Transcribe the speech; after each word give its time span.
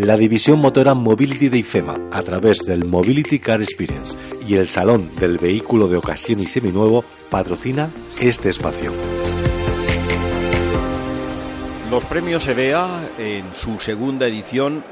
La 0.00 0.16
división 0.16 0.60
motora 0.60 0.94
Mobility 0.94 1.50
de 1.50 1.58
IFEMA, 1.58 2.08
a 2.10 2.22
través 2.22 2.60
del 2.60 2.86
Mobility 2.86 3.38
Car 3.38 3.60
Experience 3.60 4.16
y 4.48 4.54
el 4.54 4.66
Salón 4.66 5.14
del 5.16 5.36
Vehículo 5.36 5.88
de 5.88 5.98
Ocasión 5.98 6.40
y 6.40 6.46
Seminuevo, 6.46 7.04
patrocina 7.28 7.90
este 8.18 8.48
espacio. 8.48 8.94
Los 11.90 12.02
premios 12.06 12.48
EVEA, 12.48 13.10
en 13.18 13.54
su 13.54 13.78
segunda 13.78 14.26
edición, 14.26 14.82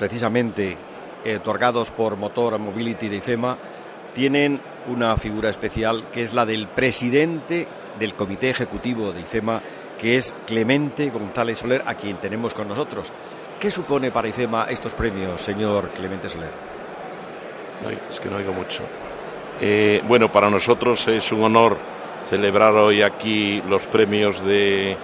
precisamente 0.00 0.76
otorgados 1.36 1.92
por 1.92 2.16
Motor 2.16 2.58
Mobility 2.58 3.08
de 3.08 3.18
IFEMA, 3.18 3.56
tienen 4.14 4.60
una 4.88 5.16
figura 5.16 5.48
especial 5.48 6.10
que 6.10 6.24
es 6.24 6.34
la 6.34 6.44
del 6.44 6.66
presidente 6.66 7.68
del 8.00 8.14
Comité 8.14 8.50
Ejecutivo 8.50 9.12
de 9.12 9.20
IFEMA, 9.20 9.62
que 9.96 10.16
es 10.16 10.34
Clemente 10.44 11.08
González 11.10 11.58
Soler, 11.58 11.84
a 11.86 11.94
quien 11.94 12.16
tenemos 12.16 12.52
con 12.52 12.66
nosotros. 12.66 13.12
¿Qué 13.58 13.72
supone 13.72 14.12
para 14.12 14.28
IFEMA 14.28 14.66
estos 14.68 14.94
premios, 14.94 15.40
señor 15.40 15.90
Clemente 15.90 16.28
Soler? 16.28 16.50
es 18.08 18.20
que 18.20 18.30
no 18.30 18.36
oigo 18.36 18.52
mucho. 18.52 18.84
Eh, 19.60 20.00
bueno, 20.06 20.30
para 20.30 20.48
nosotros 20.48 21.08
es 21.08 21.32
un 21.32 21.42
honor 21.42 21.76
celebrar 22.22 22.72
hoy 22.76 23.02
aquí 23.02 23.60
los 23.62 23.84
premios 23.86 24.44
de 24.44 24.96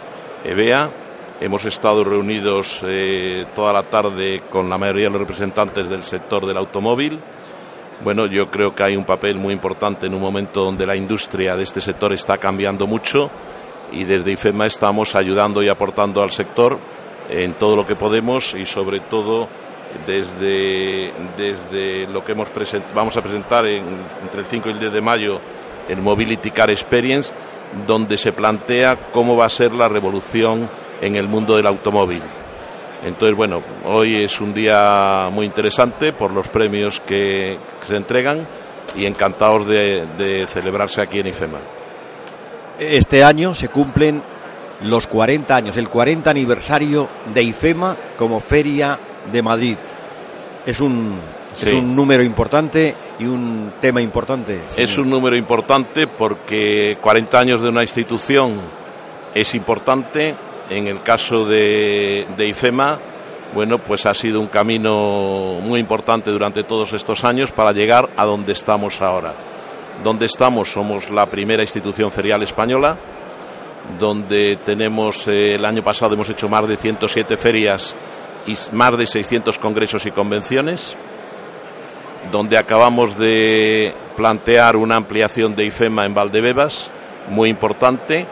EBEA. 0.45 0.89
Hemos 1.41 1.65
estado 1.65 2.05
reunidos 2.05 2.81
eh, 2.85 3.45
toda 3.57 3.73
la 3.73 3.83
tarde 3.91 4.43
con 4.49 4.71
la 4.71 4.79
mayoría 4.79 5.07
de 5.07 5.11
los 5.11 5.21
representantes 5.23 5.89
del 5.89 6.05
sector 6.05 6.47
del 6.47 6.57
automóvil. 6.57 7.19
Bueno, 8.05 8.27
yo 8.27 8.49
creo 8.53 8.73
que 8.73 8.85
hay 8.85 8.95
un 8.95 9.05
papel 9.05 9.37
muy 9.37 9.53
importante 9.53 10.07
en 10.07 10.15
un 10.15 10.21
momento 10.21 10.65
donde 10.65 10.87
la 10.87 10.95
industria 10.95 11.57
de 11.57 11.65
este 11.65 11.81
sector 11.81 12.13
está 12.13 12.39
cambiando 12.39 12.87
mucho 12.87 13.33
y 13.91 14.05
desde 14.05 14.31
IFEMA 14.31 14.67
estamos 14.67 15.17
ayudando 15.17 15.61
y 15.61 15.69
aportando 15.69 16.23
al 16.23 16.31
sector 16.31 16.79
en 17.29 17.55
todo 17.55 17.77
lo 17.77 17.87
que 17.87 17.97
podemos 17.97 18.55
y 18.55 18.65
sobre 18.65 19.01
todo 19.01 19.49
desde, 20.07 21.13
desde 21.37 22.07
lo 22.13 22.25
que 22.25 22.33
hemos 22.33 22.49
vamos 22.95 23.17
a 23.17 23.23
presentar 23.23 23.67
entre 23.67 24.41
el 24.41 24.47
5 24.47 24.69
y 24.69 24.73
el 24.73 24.79
10 24.79 24.93
de 24.93 25.01
mayo 25.01 25.41
el 25.89 26.01
Mobility 26.01 26.51
Car 26.51 26.71
Experience, 26.71 27.35
donde 27.87 28.17
se 28.17 28.33
plantea 28.33 29.11
cómo 29.13 29.37
va 29.37 29.47
a 29.47 29.51
ser 29.51 29.73
la 29.73 29.89
revolución 29.89 30.69
en 31.01 31.17
el 31.17 31.29
mundo 31.29 31.57
del 31.57 31.67
automóvil. 31.67 32.23
Entonces, 33.05 33.37
bueno, 33.37 33.63
hoy 33.85 34.23
es 34.23 34.41
un 34.41 34.55
día 34.55 35.29
muy 35.31 35.45
interesante 35.45 36.13
por 36.13 36.31
los 36.33 36.49
premios 36.49 37.01
que 37.01 37.59
se 37.83 37.97
entregan 37.97 38.47
y 38.97 39.05
encantados 39.05 39.67
de, 39.67 40.07
de 40.17 40.47
celebrarse 40.47 41.03
aquí 41.03 41.19
en 41.19 41.27
IFEMA. 41.27 41.61
Este 42.79 43.23
año 43.23 43.55
se 43.55 43.69
cumplen 43.69 44.23
los 44.83 45.07
40 45.07 45.55
años, 45.55 45.77
el 45.77 45.89
40 45.89 46.31
aniversario 46.31 47.09
de 47.33 47.43
IFEMA 47.43 47.97
como 48.17 48.41
Feria 48.41 48.99
de 49.31 49.43
Madrid. 49.43 49.77
Es 50.67 50.81
un, 50.81 51.21
es 51.61 51.73
un 51.73 51.95
número 51.95 52.23
importante 52.23 52.95
y 53.19 53.25
un 53.25 53.75
tema 53.81 54.01
importante. 54.01 54.63
Es 54.77 54.99
un 54.99 55.09
número 55.09 55.37
importante 55.37 56.07
porque 56.07 56.99
40 57.01 57.39
años 57.39 57.61
de 57.61 57.69
una 57.69 57.83
institución 57.83 58.61
es 59.35 59.55
importante. 59.55 60.35
En 60.71 60.87
el 60.87 61.03
caso 61.03 61.45
de, 61.45 62.27
de 62.39 62.49
IFEMA, 62.49 62.99
bueno, 63.55 63.79
pues 63.79 64.07
ha 64.07 64.15
sido 64.15 64.41
un 64.41 64.47
camino 64.47 65.61
muy 65.61 65.79
importante 65.79 66.31
durante 66.31 66.65
todos 66.65 66.95
estos 66.95 67.23
años 67.23 67.53
para 67.53 67.73
llegar 67.73 68.09
a 68.17 68.25
donde 68.25 68.53
estamos 68.53 69.03
ahora. 69.03 69.35
Donde 70.03 70.25
estamos 70.25 70.73
somos 70.73 71.11
la 71.11 71.27
primera 71.27 71.63
institución 71.63 72.11
ferial 72.11 72.43
española, 72.43 72.99
donde 73.99 74.59
tenemos 74.65 75.27
eh, 75.29 75.55
el 75.55 75.65
año 75.65 75.83
pasado 75.83 76.15
hemos 76.15 76.31
hecho 76.31 76.49
más 76.49 76.67
de 76.67 76.77
107 76.77 77.37
ferias 77.37 77.95
y 78.47 78.55
más 78.73 78.97
de 78.97 79.07
600 79.07 79.59
congresos 79.59 80.05
y 80.07 80.11
convenciones, 80.11 80.97
donde 82.31 82.59
acabamos 82.59 83.17
de 83.19 83.95
plantear 84.17 84.77
una 84.77 84.97
ampliación 84.97 85.55
de 85.55 85.67
IFEMA 85.67 86.05
en 86.05 86.15
Valdebebas, 86.15 86.91
muy 87.29 87.49
importante, 87.49 88.27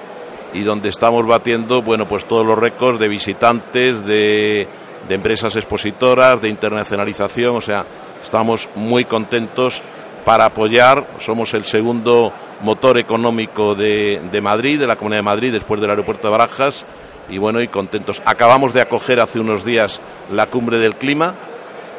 y 0.55 0.63
donde 0.63 0.91
estamos 0.91 1.27
batiendo, 1.27 1.83
bueno, 1.83 2.07
pues 2.07 2.27
todos 2.27 2.47
los 2.47 2.59
récords 2.59 2.99
de 2.99 3.09
visitantes, 3.09 4.05
de, 4.05 4.69
de 5.09 5.15
empresas 5.15 5.57
expositoras, 5.57 6.41
de 6.43 6.49
internacionalización, 6.49 7.57
o 7.57 7.61
sea, 7.61 7.87
estamos 8.23 8.69
muy 8.75 9.05
contentos 9.05 9.83
para 10.25 10.47
apoyar, 10.47 11.15
somos 11.19 11.53
el 11.55 11.65
segundo 11.65 12.33
motor 12.63 12.99
económico 12.99 13.75
de, 13.75 14.21
de, 14.31 14.41
Madrid, 14.41 14.79
de 14.79 14.87
la 14.87 14.97
Comunidad 14.97 15.19
de 15.19 15.25
Madrid, 15.25 15.53
después 15.53 15.81
del 15.81 15.91
aeropuerto 15.91 16.29
de 16.29 16.33
Barajas, 16.33 16.87
y 17.29 17.39
bueno, 17.39 17.61
y 17.61 17.69
contentos. 17.69 18.23
Acabamos 18.25 18.73
de 18.73 18.83
acoger 18.83 19.21
hace 19.21 19.41
unos 19.41 19.65
días 19.65 20.01
la 20.31 20.47
cumbre 20.47 20.79
del 20.79 20.97
clima, 20.97 21.35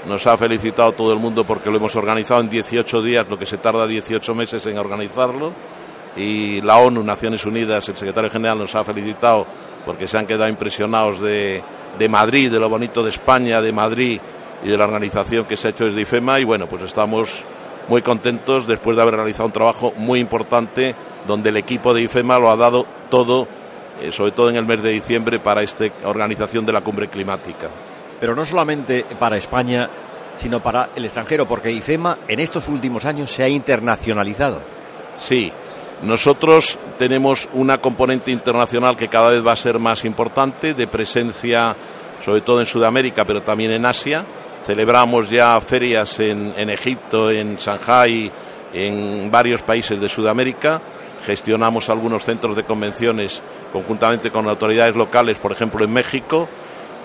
nos 0.08 0.28
ha 0.28 0.38
felicitado 0.38 0.92
todo 0.92 1.14
el 1.14 1.20
mundo 1.20 1.44
porque 1.46 1.70
lo 1.70 1.78
hemos 1.78 1.96
organizado 1.96 2.42
en 2.42 2.50
18 2.50 3.02
días, 3.02 3.26
lo 3.30 3.38
que 3.38 3.46
se 3.46 3.58
tarda 3.58 3.88
18 3.88 4.34
meses 4.34 4.66
en 4.66 4.78
organizarlo, 4.78 5.54
y 6.16 6.62
la 6.62 6.78
ONU, 6.78 7.04
Naciones 7.04 7.46
Unidas, 7.46 7.90
el 7.90 7.96
secretario 7.96 8.30
general 8.30 8.58
nos 8.58 8.76
ha 8.76 8.84
felicitado 8.84 9.46
porque 9.86 10.08
se 10.08 10.18
han 10.18 10.28
quedado 10.28 10.50
impresionados 10.50 11.20
de, 11.20 11.64
de 11.98 12.10
Madrid, 12.10 12.52
de 12.52 12.60
lo 12.60 12.70
bonito 12.70 13.02
de 13.04 13.10
España, 13.10 13.62
de 13.62 13.72
Madrid 13.72 14.20
y 14.64 14.70
de 14.70 14.78
la 14.78 14.86
organización 14.86 15.46
que 15.46 15.58
se 15.58 15.68
ha 15.68 15.72
hecho 15.72 15.86
desde 15.86 16.02
IFEMA, 16.02 16.40
y 16.40 16.44
bueno, 16.44 16.68
pues 16.68 16.84
estamos 16.84 17.44
muy 17.88 18.02
contentos 18.02 18.68
después 18.68 18.96
de 18.96 19.02
haber 19.02 19.16
realizado 19.16 19.46
un 19.46 19.52
trabajo 19.52 19.94
muy 19.96 20.20
importante 20.20 20.96
donde 21.28 21.50
el 21.50 21.58
equipo 21.58 21.94
de 21.94 22.04
IFEMA 22.04 22.40
lo 22.40 22.52
ha 22.52 22.56
dado 22.56 22.86
todo, 23.10 23.48
eh, 24.02 24.12
sobre 24.12 24.32
todo 24.32 24.50
en 24.50 24.58
el 24.58 24.66
mes 24.66 24.82
de 24.82 24.92
diciembre, 24.92 25.40
para 25.40 25.62
esta 25.62 25.86
organización 26.06 26.66
de 26.66 26.74
la 26.74 26.82
cumbre 26.82 27.08
climática. 27.08 27.70
Pero 28.20 28.36
no 28.36 28.46
solamente 28.46 29.06
para 29.20 29.38
España, 29.38 29.90
sino 30.34 30.62
para 30.62 30.90
el 30.96 31.06
extranjero, 31.06 31.48
porque 31.48 31.72
IFEMA 31.72 32.20
en 32.28 32.40
estos 32.40 32.68
últimos 32.68 33.06
años 33.06 33.32
se 33.32 33.44
ha 33.44 33.50
internacionalizado. 33.50 34.62
Sí, 35.16 35.52
nosotros 36.04 36.80
tenemos 36.98 37.48
una 37.54 37.78
componente 37.78 38.32
internacional 38.32 38.98
que 38.98 39.08
cada 39.08 39.30
vez 39.30 39.46
va 39.46 39.54
a 39.54 39.58
ser 39.58 39.80
más 39.80 40.04
importante, 40.06 40.74
de 40.74 40.88
presencia 40.88 41.76
sobre 42.20 42.42
todo 42.42 42.60
en 42.60 42.66
Sudamérica, 42.66 43.26
pero 43.26 43.42
también 43.42 43.72
en 43.72 43.86
Asia 43.86 44.26
Celebramos 44.64 45.30
ya 45.30 45.60
ferias 45.60 46.22
en, 46.22 46.54
en 46.56 46.70
Egipto, 46.70 47.30
en 47.30 47.58
Shanghai, 47.58 48.32
en 48.74 49.30
varios 49.30 49.62
países 49.62 50.00
de 50.00 50.08
Sudamérica. 50.08 50.82
Gestionamos 51.22 51.90
algunos 51.90 52.24
centros 52.24 52.56
de 52.56 52.64
convenciones 52.64 53.44
conjuntamente 53.74 54.32
con 54.32 54.48
autoridades 54.48 54.96
locales, 54.96 55.38
por 55.38 55.52
ejemplo 55.52 55.84
en 55.84 55.92
México, 55.92 56.48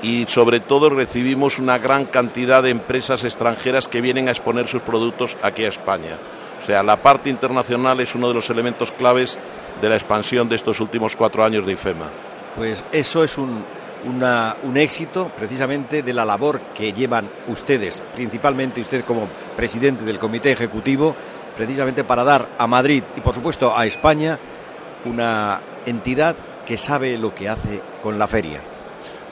y 0.03 0.25
sobre 0.27 0.61
todo 0.61 0.89
recibimos 0.89 1.59
una 1.59 1.79
gran 1.79 2.07
cantidad 2.07 2.63
de 2.63 2.71
empresas 2.71 3.25
extranjeras 3.25 3.89
que 3.89 4.01
vienen 4.01 4.29
a 4.29 4.33
exponer 4.33 4.69
sus 4.69 4.83
productos 4.83 5.37
aquí 5.43 5.65
a 5.65 5.69
España. 5.69 6.17
O 6.61 6.63
sea, 6.63 6.85
la 6.85 7.03
parte 7.03 7.29
internacional 7.29 7.99
es 7.99 8.15
uno 8.15 8.29
de 8.29 8.35
los 8.35 8.51
elementos 8.51 8.93
claves 8.93 9.37
de 9.81 9.89
la 9.89 9.97
expansión 9.97 10.49
de 10.49 10.55
estos 10.55 10.79
últimos 10.81 11.17
cuatro 11.17 11.45
años 11.45 11.67
de 11.67 11.73
IFEMA. 11.73 12.11
Pues 12.55 12.85
eso 12.93 13.25
es 13.25 13.37
un, 13.39 13.65
una, 14.05 14.57
un 14.63 14.77
éxito 14.77 15.31
precisamente 15.37 16.03
de 16.03 16.13
la 16.13 16.25
labor 16.25 16.61
que 16.75 16.93
llevan 16.93 17.29
ustedes, 17.49 18.03
principalmente 18.15 18.81
usted 18.81 19.05
como 19.05 19.29
presidente 19.57 20.05
del 20.05 20.19
Comité 20.19 20.53
Ejecutivo, 20.53 21.15
precisamente 21.57 22.05
para 22.05 22.25
dar 22.25 22.51
a 22.59 22.67
Madrid 22.67 23.03
y 23.17 23.21
por 23.21 23.35
supuesto 23.35 23.77
a 23.77 23.87
España 23.87 24.39
una 25.05 25.61
entidad 25.87 26.37
que 26.65 26.77
sabe 26.77 27.17
lo 27.19 27.35
que 27.35 27.49
hace 27.49 27.81
con 28.03 28.19
la 28.19 28.29
feria. 28.29 28.63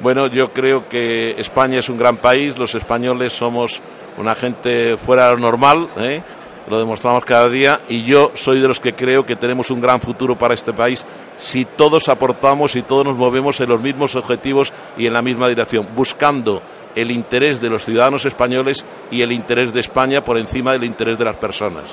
Bueno, 0.01 0.27
yo 0.27 0.53
creo 0.53 0.89
que 0.89 1.41
España 1.41 1.79
es 1.79 1.89
un 1.89 1.99
gran 1.99 2.19
país, 2.19 2.59
los 2.59 2.75
españoles 2.75 3.33
somos 3.33 3.81
una 4.19 4.35
gente 4.35 4.97
fuera 4.97 5.29
de 5.29 5.35
lo 5.35 5.41
normal, 5.41 5.91
¿eh? 5.97 6.23
Lo 6.69 6.79
demostramos 6.79 7.25
cada 7.25 7.49
día 7.49 7.81
y 7.89 8.05
yo 8.05 8.33
soy 8.35 8.61
de 8.61 8.69
los 8.69 8.81
que 8.81 8.95
creo 8.95 9.25
que 9.25 9.37
tenemos 9.37 9.71
un 9.71 9.81
gran 9.81 10.01
futuro 10.01 10.37
para 10.37 10.55
este 10.55 10.73
país 10.73 11.07
si 11.37 11.65
todos 11.65 12.09
aportamos 12.09 12.77
y 12.77 12.83
todos 12.83 13.05
nos 13.05 13.17
movemos 13.17 13.61
en 13.61 13.69
los 13.69 13.81
mismos 13.81 14.17
objetivos 14.17 14.73
y 14.97 15.07
en 15.07 15.13
la 15.13 15.23
misma 15.23 15.49
dirección, 15.49 15.89
buscando 15.95 16.63
el 16.95 17.11
interés 17.11 17.61
de 17.61 17.69
los 17.69 17.85
ciudadanos 17.85 18.25
españoles 18.25 18.85
y 19.11 19.23
el 19.23 19.33
interés 19.33 19.73
de 19.73 19.81
España 19.81 20.25
por 20.25 20.39
encima 20.39 20.73
del 20.73 20.85
interés 20.85 21.19
de 21.19 21.27
las 21.27 21.37
personas. 21.37 21.91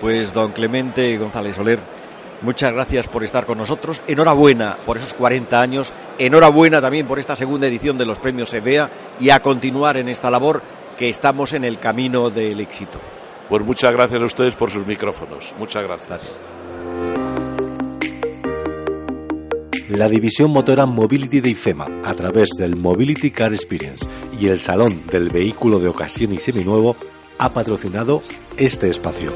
Pues 0.00 0.32
don 0.32 0.52
Clemente 0.52 1.16
González 1.18 1.56
Soler, 1.56 1.80
muchas 2.42 2.72
gracias 2.72 3.08
por 3.08 3.24
estar 3.24 3.46
con 3.46 3.58
nosotros. 3.58 4.02
Enhorabuena 4.06 4.76
por 4.86 4.96
esos 4.96 5.14
40 5.14 5.60
años, 5.60 5.92
enhorabuena 6.18 6.80
también 6.80 7.06
por 7.06 7.18
esta 7.18 7.34
segunda 7.34 7.66
edición 7.66 7.98
de 7.98 8.06
los 8.06 8.20
premios 8.20 8.54
EVEA 8.54 8.90
y 9.18 9.30
a 9.30 9.40
continuar 9.40 9.96
en 9.96 10.08
esta 10.08 10.30
labor 10.30 10.62
que 10.96 11.08
estamos 11.08 11.52
en 11.52 11.64
el 11.64 11.80
camino 11.80 12.30
del 12.30 12.60
éxito. 12.60 13.00
Pues 13.48 13.64
muchas 13.64 13.92
gracias 13.92 14.20
a 14.20 14.24
ustedes 14.24 14.54
por 14.54 14.70
sus 14.70 14.86
micrófonos. 14.86 15.54
Muchas 15.58 15.82
gracias. 15.84 16.38
La 19.90 20.08
división 20.08 20.50
motora 20.50 20.86
Mobility 20.86 21.40
de 21.40 21.50
IFEMA, 21.50 21.86
a 22.04 22.14
través 22.14 22.48
del 22.58 22.74
Mobility 22.74 23.30
Car 23.30 23.52
Experience 23.52 24.06
y 24.40 24.48
el 24.48 24.58
Salón 24.58 25.02
del 25.12 25.28
Vehículo 25.28 25.78
de 25.78 25.88
Ocasión 25.88 26.32
y 26.32 26.38
Seminuevo, 26.38 26.96
ha 27.38 27.52
patrocinado 27.52 28.22
este 28.56 28.88
espacio. 28.88 29.30